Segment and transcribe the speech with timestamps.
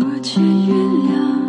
[0.00, 1.47] 我却原谅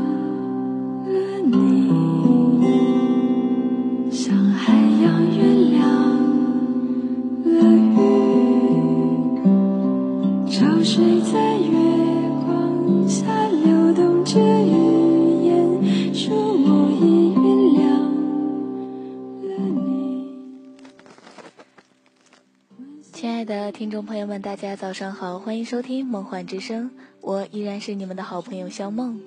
[24.29, 29.19] 们，大家早上好，欢迎收听《梦幻之声》，我依然是你们的好朋友肖梦。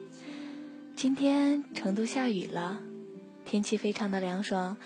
[0.94, 2.78] 今天成都下雨了，
[3.44, 4.76] 天气非常的凉爽，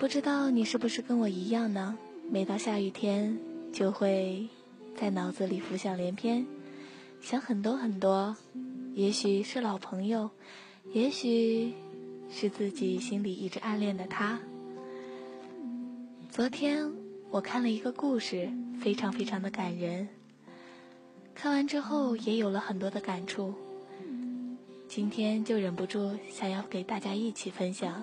[0.00, 1.96] 不知道你是不是跟我一样呢？
[2.28, 3.38] 每到下雨天，
[3.72, 4.48] 就会
[4.96, 6.44] 在脑子里浮想联翩，
[7.20, 8.36] 想很多很多，
[8.94, 10.28] 也许是老朋友，
[10.92, 11.72] 也许
[12.28, 14.40] 是自己心里一直暗恋的他。
[16.30, 16.90] 昨天
[17.36, 18.48] 我看了一个故事，
[18.80, 20.08] 非常非常的感人。
[21.34, 23.52] 看完之后也有了很多的感触，
[24.88, 28.02] 今天就忍不住想要给大家一起分享。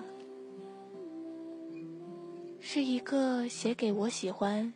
[2.60, 4.72] 是一个写给我喜欢，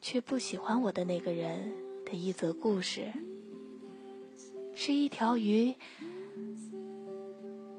[0.00, 1.72] 却不喜欢我的那个人
[2.04, 3.12] 的一则故事。
[4.72, 5.74] 是一条鱼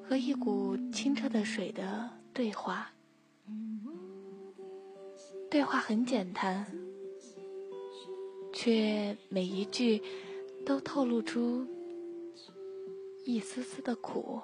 [0.03, 2.91] 和一股清澈的水的对话。
[5.52, 6.66] 对话很简单，
[8.53, 10.02] 却每一句
[10.66, 11.67] 都透露出
[13.25, 14.41] 一丝丝的苦。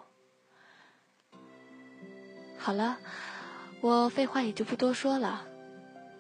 [2.58, 2.98] 好了，
[3.80, 5.48] 我废话也就不多说了，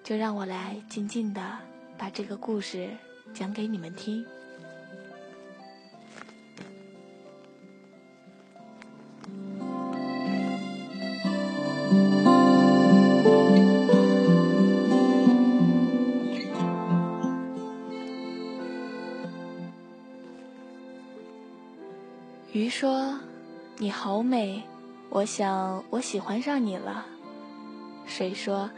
[0.06, 1.60] 就让我来静静的
[1.98, 2.90] 把这个故事
[3.34, 4.26] 讲给你们听。
[22.58, 23.20] 鱼说
[23.78, 24.64] ：“你好美，
[25.12, 27.06] 我想我喜欢上你了。”
[28.08, 28.72] 水说：“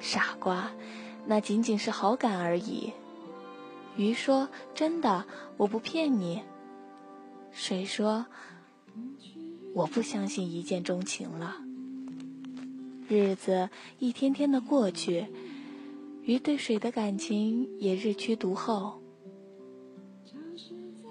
[0.00, 0.70] 傻瓜，
[1.26, 2.90] 那仅仅是好感而已。”
[3.98, 5.26] 鱼说：“真的，
[5.58, 6.40] 我不骗你。”
[7.52, 8.24] 水说
[9.76, 11.58] ：“我不相信一见钟情了。”
[13.10, 15.26] 日子一天天的过去，
[16.22, 19.02] 鱼对水的感情也日趋笃厚。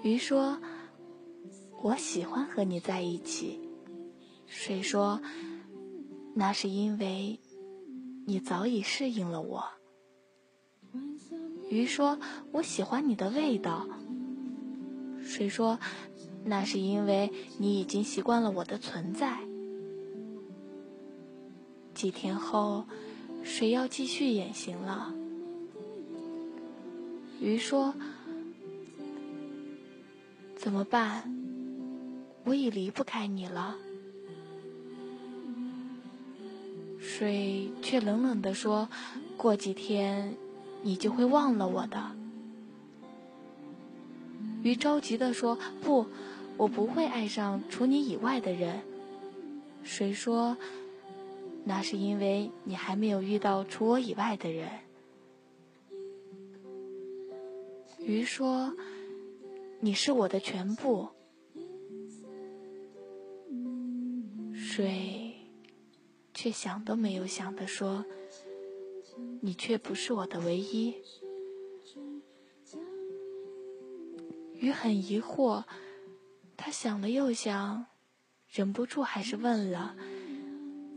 [0.02, 0.58] 鱼说。
[1.80, 3.60] 我喜欢和你在一起，
[4.46, 5.20] 水说
[6.34, 7.38] ：“那是因为
[8.26, 9.64] 你早已适应了我。”
[11.70, 12.18] 鱼说
[12.52, 13.86] ：“我喜欢你的味道。”
[15.22, 15.78] 水说
[16.44, 19.38] ：“那是因为你已经习惯了我的存在。”
[21.94, 22.84] 几天后，
[23.44, 25.14] 水要继续远行了。
[27.40, 27.94] 鱼说
[30.56, 31.32] ：“怎么办？”
[32.48, 33.76] 我已离不开你了，
[36.98, 38.88] 水却冷冷地说
[39.36, 40.34] ：“过几天，
[40.80, 42.12] 你就会忘了我的。”
[44.64, 46.06] 鱼着急地说：“不，
[46.56, 48.80] 我不会爱上除你以外的人。”
[49.84, 50.56] 水说
[51.64, 54.70] ：“那是因为你还没有遇到除我以外的人。”
[58.00, 58.72] 鱼说
[59.80, 61.08] ：“你是我的全部。”
[64.78, 65.34] 水，
[66.32, 68.06] 却想都没有想的说
[69.42, 70.94] ：“你却不是我的唯一。”
[74.54, 75.64] 鱼很疑惑，
[76.56, 77.86] 他想了又想，
[78.48, 79.96] 忍不住还是问了：“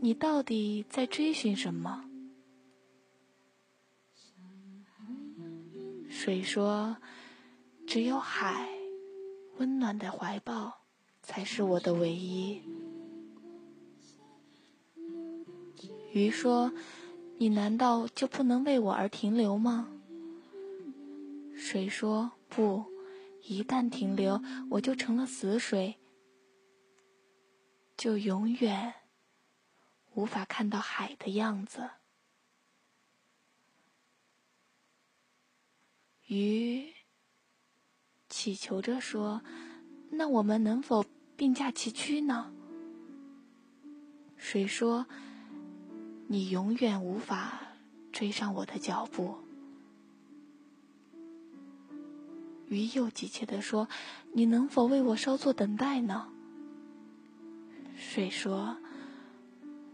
[0.00, 2.04] 你到底在追寻什么？”
[6.08, 6.98] 水说
[7.84, 8.68] ：“只有海，
[9.56, 10.82] 温暖的怀抱，
[11.20, 12.62] 才是我的唯一。”
[16.12, 16.70] 鱼说
[17.38, 19.88] ：“你难道就不能为我而停留吗？”
[21.56, 22.84] 水说：“不，
[23.44, 25.96] 一旦停留，我就成了死水，
[27.96, 28.92] 就永远
[30.14, 31.88] 无法看到海的样子。”
[36.28, 36.92] 鱼
[38.28, 39.42] 祈求着说
[40.12, 41.06] ：“那我们能否
[41.36, 42.52] 并驾齐驱呢？”
[44.36, 45.06] 水说。
[46.32, 47.60] 你永远无法
[48.10, 49.36] 追上我的脚步。
[52.68, 53.86] 鱼又急切地说
[54.32, 56.28] ：“你能否为我稍作等待呢？”
[57.98, 58.78] 水说：“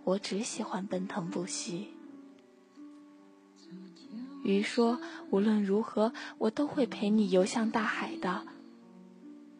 [0.06, 1.88] 我只喜欢奔腾不息。”
[4.44, 5.00] 鱼说
[5.30, 8.46] ：“无论如何，我都会陪你游向大海的。”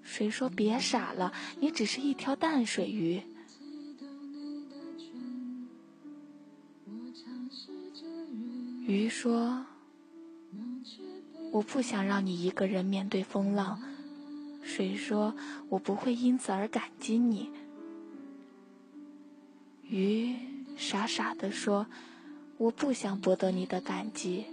[0.04, 3.20] 水说：“别傻了，你只是一条淡水鱼。”
[8.88, 9.66] 鱼说
[11.52, 13.78] ：“我不想让你一个人面对风浪。”
[14.64, 15.34] 水说
[15.68, 17.50] ：“我不会因此而感激你。”
[19.84, 20.34] 鱼
[20.78, 21.86] 傻傻的说
[22.56, 24.46] ：“我不想博得你的感激，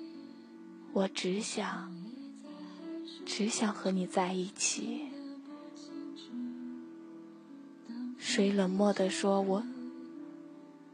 [0.92, 1.96] 我只想，
[3.26, 5.06] 只想和你在一起。”
[8.20, 9.64] 水冷漠的说：“我，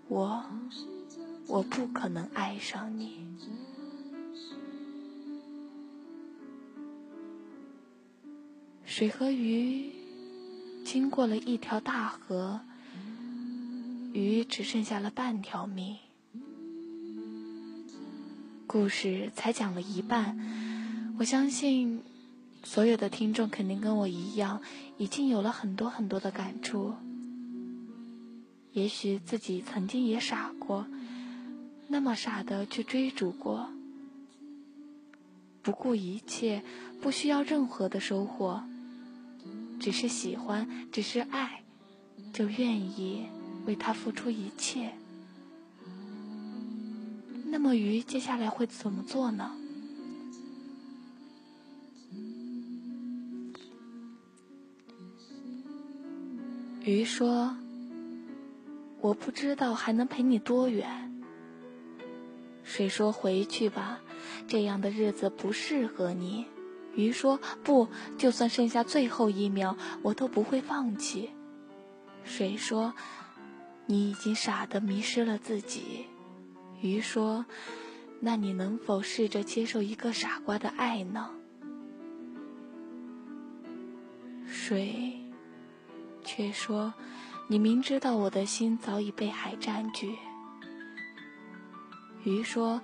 [0.10, 0.46] 我，
[1.52, 3.20] 我不可能爱上你。”
[8.86, 9.92] 水和鱼
[10.86, 12.62] 经过了一条大河，
[14.14, 15.98] 鱼只剩下了半条命。
[18.68, 20.38] 故事才讲了一半，
[21.20, 22.02] 我相信
[22.64, 24.62] 所有的听众肯定跟我一样，
[24.98, 26.94] 已经有了很多很多的感触。
[28.72, 30.86] 也许自己曾经也傻过，
[31.92, 33.68] 那么傻的去追逐过，
[35.62, 36.64] 不顾一切，
[37.02, 38.64] 不需要任何的收获。
[39.78, 41.64] 只是喜欢，只是爱，
[42.32, 43.26] 就愿意
[43.66, 44.94] 为他付出一切。
[47.48, 49.52] 那么鱼接下来会怎么做呢？
[56.86, 57.58] 鱼说
[59.02, 61.10] ：“我不知道还能陪你多远。”
[62.74, 64.00] 水说：“回去吧，
[64.48, 66.46] 这样的日子不适合你。”
[66.96, 71.32] 鱼说：“不，就算剩下最后一秒，我都不会放弃。”
[72.24, 72.94] 水说
[73.88, 76.06] ：“你已经傻得迷失了自己。”
[76.82, 77.46] 鱼说
[78.22, 81.30] ：“那你能否试着接受一个傻瓜的爱呢？”
[84.48, 85.20] 水
[86.24, 86.94] 却说
[87.50, 90.16] ：“你明知道我的心早已被海占据。”
[92.24, 92.82] 鱼说：“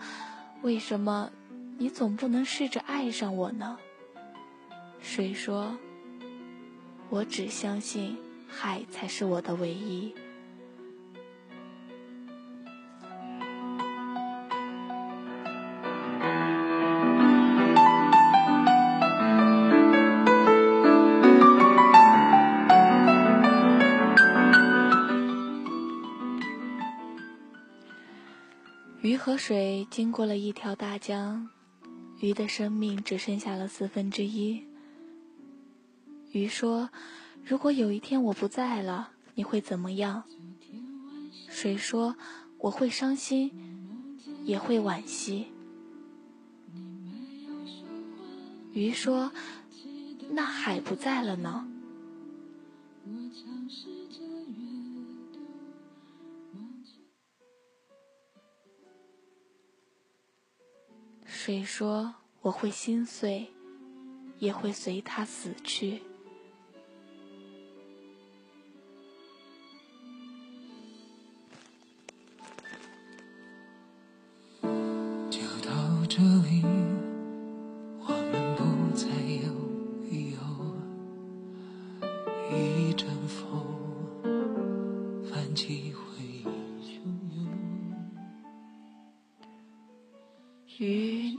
[0.63, 1.31] 为什么
[1.78, 3.78] 你总不能试着爱上我呢？”
[5.01, 5.78] 水说
[7.10, 8.18] ：“我只相信
[8.48, 10.13] 海才是我的唯一。”
[29.28, 31.50] 河水经过了一条大江，
[32.22, 34.64] 鱼的生命只剩下了四分之一。
[36.32, 36.90] 鱼说
[37.44, 40.24] ：“如果有一天我不在了，你会怎么样？”
[41.50, 42.16] 水说
[42.60, 43.52] ：“我会伤心，
[44.46, 45.48] 也会惋惜。”
[48.72, 49.34] 鱼说
[50.32, 51.68] ：“那海不在了呢
[53.04, 54.24] 我尝试着？”
[61.48, 62.14] 谁说
[62.44, 63.48] ：“我会心碎，
[64.38, 66.02] 也会随他死去。”
[75.32, 76.66] 就到这里，
[78.02, 79.48] 我们不再有
[80.12, 80.40] 理由。
[82.52, 83.77] 一阵风，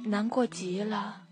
[0.08, 1.26] 难过极了，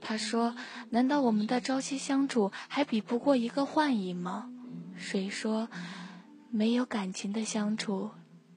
[0.00, 0.54] 他说
[0.90, 4.50] ：“难道我们的朝夕相处还比不过一个幻影吗？”
[4.96, 5.68] 水说
[6.50, 8.12] ：“没有感情的相处，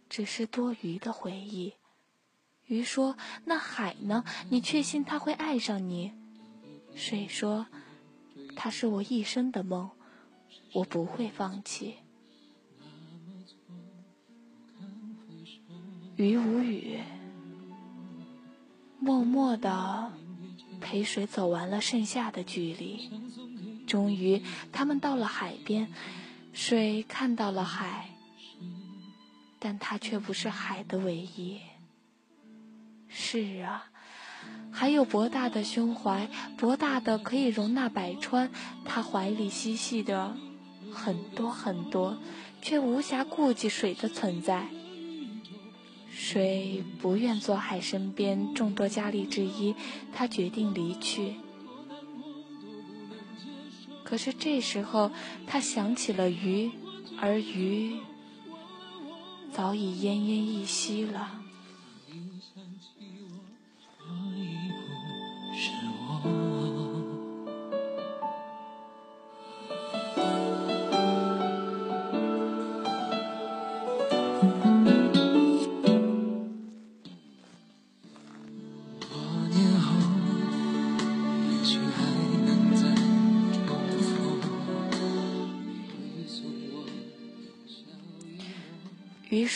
[0.09, 1.73] 只是多余的回忆。”
[2.67, 4.23] 鱼说：“那海呢？
[4.49, 6.13] 你确信他会爱上你？”
[6.95, 7.65] 水说
[8.55, 9.89] ：“他是我一生的梦，
[10.73, 11.95] 我不会放弃。”
[16.15, 16.99] 鱼无语，
[18.99, 20.11] 默默的
[20.81, 23.09] 陪水走完了剩下的距离。
[23.87, 25.91] 终于，他们到了海边，
[26.53, 28.09] 水看到了海，
[29.57, 31.59] 但它却不是海的唯一。
[33.07, 33.85] 是啊，
[34.71, 38.51] 还有博大的胸怀，博大的可以容纳百川。
[38.85, 40.37] 他怀里嬉戏的
[40.93, 42.17] 很多很多，
[42.61, 44.67] 却无暇顾及水的存在。
[46.19, 49.73] 水不愿做海身边众多佳丽之一，
[50.13, 51.35] 他决定离去。
[54.03, 55.11] 可是这时候，
[55.47, 56.71] 他想起了鱼，
[57.21, 57.95] 而鱼
[59.53, 61.39] 早已奄奄一息了。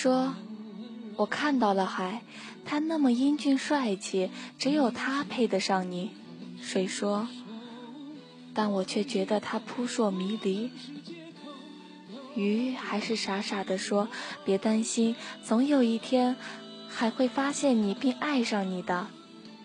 [0.04, 0.36] 说
[1.16, 2.24] ：“我看到了海，
[2.66, 4.30] 他那么英俊帅气，
[4.60, 6.12] 只有他配得上你。”
[6.62, 7.30] 水说
[8.54, 10.70] ：“但我却觉得他扑朔迷离。”
[12.36, 14.10] 鱼还是傻傻的说
[14.44, 16.36] ：“别担心，总有一天，
[16.90, 19.08] 海会发现你并爱上你的。”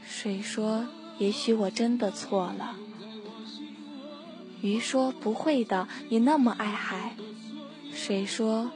[0.07, 0.87] 水说
[1.19, 2.77] ：“也许我真的错了。”
[4.63, 7.17] 鱼说：“不会的，你那么爱海。”
[7.93, 8.71] 水说：“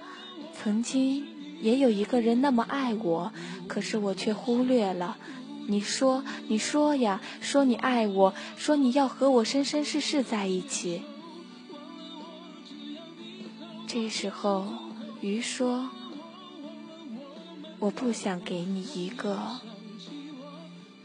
[0.61, 1.25] 曾经
[1.62, 3.33] 也有一个人那么爱我，
[3.66, 5.16] 可是我却忽略了。
[5.69, 11.02] 你说，你说呀，说你爱我，说你要和我生生世世在一起。”
[13.87, 14.66] 这时候，
[15.21, 15.88] 鱼说
[17.78, 19.61] ：“我不想给你一个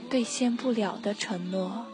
[0.10, 1.86] 兑现不了的承诺，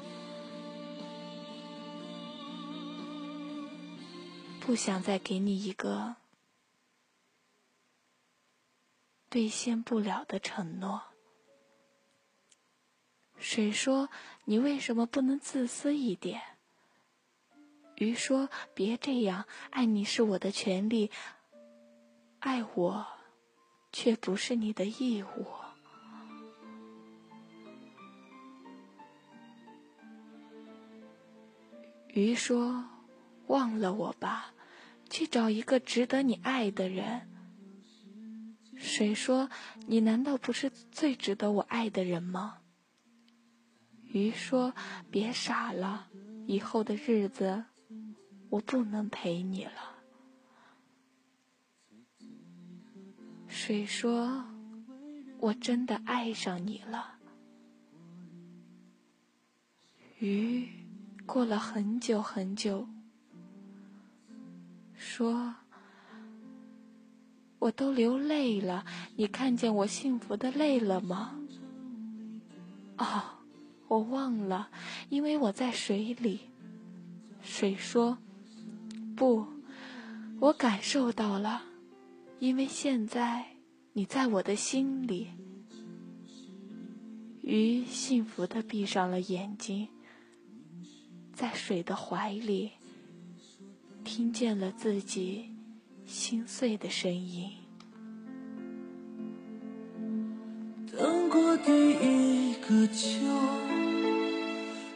[4.60, 6.15] 不想再给你一个
[9.33, 11.01] 兑现不了的承诺。”
[13.41, 14.09] 水说
[14.45, 16.39] ：“你为什么不能自私一点？”
[17.97, 21.09] 鱼说：“别这样，爱你是我的权利，
[22.41, 23.07] 爱我，
[23.91, 25.47] 却不是你的义务。”
[32.09, 32.85] 鱼说
[33.47, 34.53] ：“忘了我吧，
[35.09, 37.29] 去找一个值得你爱的人。”
[38.83, 39.49] 水说
[39.87, 42.57] ：“你难道不是最值得我爱的人吗？”
[44.11, 44.73] 鱼说
[45.09, 46.09] ：“别傻了，
[46.45, 47.63] 以后的日子。”
[48.51, 49.95] 我不能陪你了。
[53.47, 54.45] 水说
[55.39, 57.17] ：“我真的爱上你了。”
[60.19, 60.69] 鱼
[61.25, 62.87] 过了很久很久，
[64.93, 65.55] 说
[67.63, 68.84] ：“我都流泪了，
[69.15, 71.39] 你看见我幸福的泪了吗？”
[73.00, 73.24] 哦，
[73.88, 74.67] 我忘了，
[75.08, 76.41] 因为我在水里。
[77.41, 78.17] 水说。
[79.15, 79.46] 不，
[80.41, 81.63] 我感受到了，
[82.39, 83.46] 因为现在
[83.93, 85.29] 你在我的心里。
[87.41, 89.88] 鱼幸福的闭上了眼睛，
[91.32, 92.72] 在水的怀里，
[94.03, 95.52] 听见了自己
[96.05, 97.50] 心碎的声音。
[100.91, 103.25] 等过第一个秋，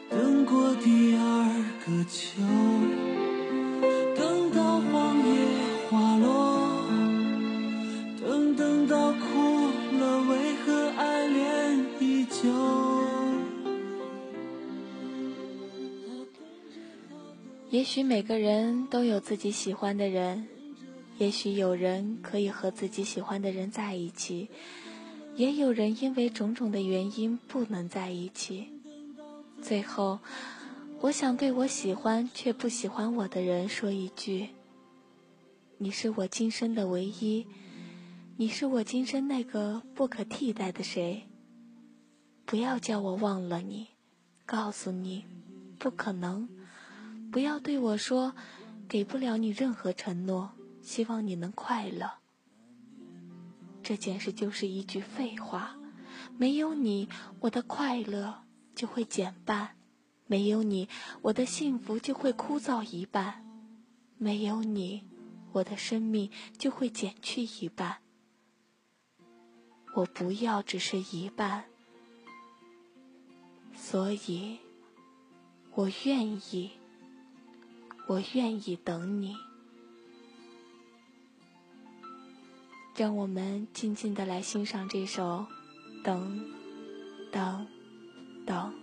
[0.08, 2.42] 等过第二个秋。
[4.16, 5.34] 等到黄叶
[5.88, 6.86] 花落，
[8.20, 9.18] 等等到哭
[9.98, 12.48] 了，为何爱恋依旧
[17.70, 20.48] 也许每个人都有自己喜欢的人，
[21.18, 24.48] 也许有人可以和自己喜欢的人在一起，
[25.34, 28.68] 也有人因为种种的原因不能在一起。
[29.60, 30.20] 最后，
[31.00, 34.50] 我想对我喜欢却不喜欢我的人说一句：
[35.78, 37.44] 你是我今生的唯一，
[38.36, 41.24] 你是我今生那个不可替代的谁。
[42.46, 43.88] 不要叫我忘了你，
[44.46, 45.24] 告诉你，
[45.78, 46.48] 不可能。
[47.30, 48.32] 不要对我说，
[48.88, 52.10] 给不了你任何承诺，希望你能快乐。
[53.82, 55.76] 这件事就是一句废话。
[56.36, 57.08] 没有你，
[57.40, 58.44] 我的快乐
[58.74, 59.68] 就会减半；
[60.26, 60.88] 没有你，
[61.22, 63.42] 我的幸福就会枯燥一半；
[64.16, 65.04] 没有你，
[65.52, 67.98] 我的生命就会减去一半。
[69.94, 71.64] 我不要只是一半，
[73.74, 74.58] 所以，
[75.74, 76.72] 我愿意。
[78.06, 79.36] 我愿意等你，
[82.98, 85.46] 让我们静静的来欣赏这首
[86.02, 86.44] 《等，
[87.30, 87.64] 等，
[88.44, 88.74] 等》。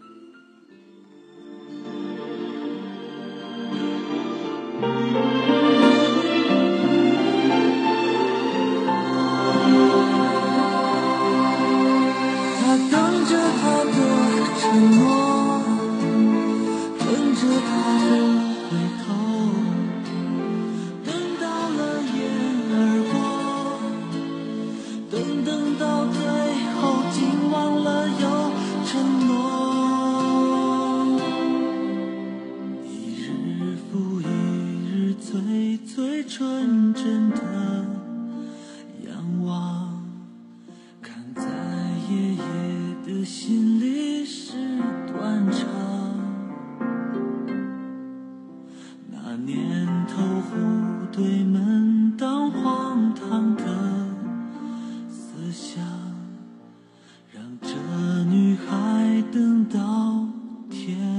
[60.69, 61.14] 天。